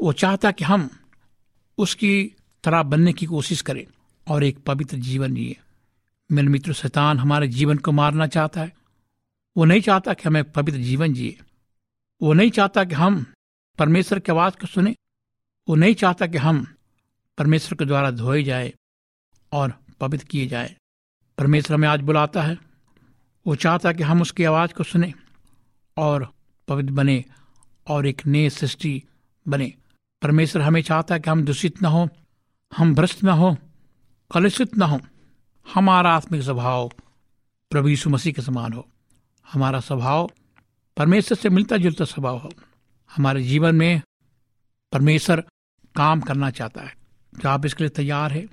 वो 0.00 0.12
चाहता 0.12 0.50
कि 0.50 0.64
हम 0.64 0.90
उसकी 1.78 2.32
तरह 2.68 2.82
बनने 2.82 3.12
की 3.12 3.26
कोशिश 3.26 3.62
करें 3.62 3.86
और 4.28 4.44
एक 4.44 4.58
पवित्र 4.58 4.96
जीवन 4.96 5.34
जिए। 5.34 5.56
मेरे 6.32 6.48
मित्र, 6.48 6.72
शैतान 6.72 7.18
हमारे 7.18 7.48
जीवन 7.48 7.76
को 7.76 7.92
मारना 7.92 8.26
चाहता 8.26 8.60
है। 8.60 8.76
वो 9.56 9.64
नहीं 9.64 9.80
चाहता 9.80 10.14
कि 10.14 10.22
हमें 10.26 10.52
पवित्र 10.52 10.78
जीवन 10.78 11.14
जिए। 11.14 11.40
वो 12.22 12.32
नहीं 12.32 12.50
चाहता 12.50 12.84
कि 12.84 12.94
हम 12.94 13.26
परमेश्वर 13.78 14.18
की 14.18 14.32
आवाज़ 14.32 14.54
को 14.54 14.66
सुने। 14.66 14.96
वो 15.68 15.74
नहीं 15.74 15.94
चाहता 15.94 16.26
कि 16.26 16.38
हम 16.38 16.74
परमेश्वर 17.38 17.76
के 17.76 17.84
द्वारा 17.84 18.10
धोए 18.10 18.42
जाए 18.42 18.74
और 19.52 19.78
पवित्र 20.00 20.24
किए 20.24 20.46
जाए। 20.46 20.76
परमेश्वर 21.38 21.74
हमें 21.74 21.88
आज 21.88 22.00
बुलाता 22.00 22.42
है। 22.42 22.58
वो 23.46 23.54
चाहता 23.54 23.92
कि 23.92 24.02
हम 24.02 24.22
उसकी 24.22 24.44
आवाज़ 24.44 24.72
को 24.72 24.84
सुने 24.84 25.14
और 25.96 26.32
पवित्र 26.68 26.92
बने 26.92 27.24
और 27.86 28.06
एक 28.06 28.26
नए 28.26 28.50
सृष्टि 28.50 29.02
बने। 29.48 29.74
परमेश्वर 30.22 30.62
हमें 30.62 30.82
चाहता 30.82 31.14
है 31.14 31.20
कि 31.20 31.30
हम 31.30 31.42
दूषित 31.42 31.82
न 31.82 31.86
हो। 31.86 32.08
हम 32.76 32.94
भ्रष्ट 32.94 33.24
न 33.24 33.28
हो, 33.28 33.56
कलुषित 34.34 34.76
न 34.78 34.82
हो, 34.82 35.00
हमारा 35.74 36.10
आत्मिक 36.10 36.42
स्वभाव 36.42 36.90
प्रभु 37.70 37.88
यीशु 37.88 38.10
मसीह 38.10 38.32
के 38.32 38.42
समान 38.42 38.72
हो। 38.72 38.86
हमारा 39.52 39.80
स्वभाव 39.80 40.30
परमेश्वर 40.96 41.38
से 41.38 41.48
मिलता 41.48 41.76
जुलता 41.76 42.04
स्वभाव 42.04 42.38
हो। 42.38 42.50
हमारे 43.16 43.42
जीवन 43.42 43.74
में 43.74 44.02
परमेश्वर 44.92 45.40
काम 45.96 46.20
करना 46.20 46.50
चाहता 46.50 46.80
है। 46.80 46.94
क्या 47.40 47.52
आप 47.52 47.66
इसके 47.66 47.84
लिए 47.84 47.88
तैयार 47.88 48.32
है, 48.32 48.46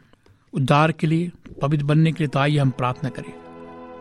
उद्धार 0.53 0.91
के 0.91 1.07
लिए, 1.07 1.31
पवित्र 1.61 1.85
बनने 1.85 2.11
के 2.11 2.23
लिए 2.23 2.27
तो 2.27 2.39
आइए 2.39 2.57
हम 2.57 2.69
प्रार्थना 2.69 3.09
करें। 3.09 3.33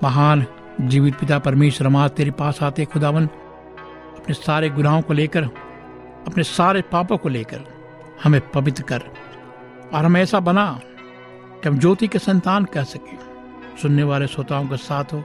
महान 0.02 0.46
जीवित 0.80 1.14
पिता 1.14 1.38
परमेश्वर, 1.38 1.86
हम 1.86 2.08
तेरे 2.08 2.30
पास 2.30 2.62
आते 2.62 2.84
खुदावन। 2.84 3.26
अपने 3.26 4.34
सारे 4.34 4.70
गुनाहों 4.70 5.02
को 5.02 5.12
लेकर, 5.12 5.42
अपने 6.26 6.44
सारे 6.44 6.82
पापों 6.82 7.18
को 7.18 7.28
लेकर, 7.28 7.64
हमें 8.24 8.50
पवित्र 8.50 8.82
कर 8.82 9.02
और 9.94 10.04
हम 10.04 10.16
ऐसा 10.16 10.40
बना 10.40 10.80
कि 11.62 11.68
हम 11.68 11.78
ज्योति 11.78 12.06
के 12.08 12.18
संतान 12.18 12.64
कह 12.64 12.82
सके। 12.82 13.16
सुनने 13.82 14.02
वाले 14.02 14.26
श्रोताओं 14.26 14.66
के 14.66 14.76
साथ 14.76 15.04
हो। 15.04 15.24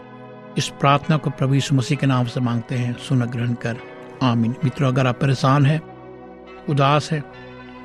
इस 0.57 0.67
प्रार्थना 0.69 1.17
को 1.17 1.29
प्रभु 1.29 1.53
यीशु 1.53 1.75
मसीह 1.75 1.97
के 1.97 2.07
नाम 2.07 2.25
से 2.25 2.39
मांगते 2.39 2.75
हैं। 2.75 2.93
सुन 2.97 3.25
ग्रहण 3.25 3.53
कर। 3.53 3.77
आमीन। 4.23 4.55
मित्रों, 4.63 4.87
अगर 4.87 5.07
आप 5.07 5.19
परेशान 5.21 5.65
हैं, 5.65 5.81
उदास 6.69 7.11
है, 7.11 7.23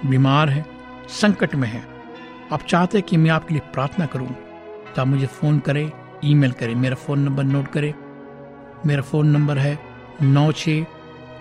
बीमार 0.06 0.48
है, 0.48 0.64
संकट 1.08 1.54
में 1.54 1.68
है, 1.68 1.82
आप 2.52 2.62
चाहते 2.62 3.00
कि 3.00 3.16
मैं 3.16 3.30
आपके 3.30 3.54
लिए 3.54 3.62
प्रार्थना 3.72 4.06
करूँ 4.06 4.28
तो 4.94 5.02
आप 5.02 5.08
मुझे 5.08 5.26
फ़ोन 5.26 5.58
करें, 5.58 5.90
ईमेल 6.24 6.52
करें। 6.52 6.74
मेरा 6.74 6.94
फ़ोन 6.94 7.20
नंबर 7.20 7.44
नोट 7.44 7.68
करें। 7.68 7.94
मेरा 8.86 9.02
फ़ोन 9.02 9.26
नंबर 9.26 9.58
है 9.58 9.78
नौ 10.22 10.52
छ 10.52 10.68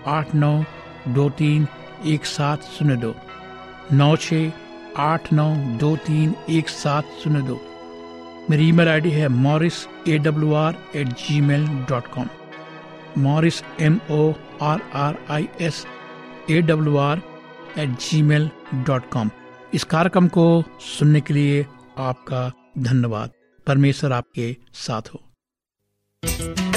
आठ 0.06 0.34
नौ 0.34 0.64
दो 1.08 1.28
तीन 1.30 1.66
एक 2.06 2.24
सात 2.26 2.62
शून्य 2.62 2.96
दो। 2.96 3.14
नौ 3.92 4.16
छ 4.16 4.34
आठ 4.96 5.32
नौ 5.32 5.44
दो 5.78 5.94
तीन 5.96 6.34
एक 6.50 6.68
सात 6.68 7.04
शून्य 7.22 7.40
दो। 7.42 7.60
मेरी 8.50 8.68
ईमेल 8.68 8.88
आईडी 8.88 9.10
है 9.10 9.28
Morris 9.28 9.74
A 10.08 10.18
W 10.18 10.52
R 10.54 10.74
at 10.94 11.08
Gmail 11.40 11.66
dot 11.90 12.06
com 12.06 12.28
Morris 13.18 13.62
M 13.80 13.98
O 14.10 14.32
R 14.62 14.82
R 14.94 15.18
I 15.30 15.48
S 15.60 15.84
A 16.50 16.60
W 16.62 16.96
R 16.96 17.22
at 17.78 17.98
Gmail 18.22 18.50
dot 18.86 19.10
com 19.10 19.30
इस 19.74 19.84
कार्यक्रम 19.84 20.28
को 20.28 20.46
सुनने 20.80 21.20
के 21.20 21.34
लिए 21.34 21.66
आपका 21.98 22.50
धन्यवाद। 22.78 23.30
परमेश्वर 23.66 24.12
आपके 24.12 24.56
साथ 24.74 25.14
हो। 25.14 25.20
परम 26.22 26.73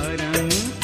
परम 0.00 0.79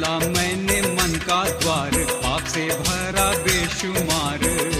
खोला 0.00 0.18
मैंने 0.18 0.80
मन 0.82 1.18
का 1.28 1.42
द्वार 1.60 1.94
आपसे 2.24 2.66
भरा 2.80 3.30
बेशुमार। 3.44 4.79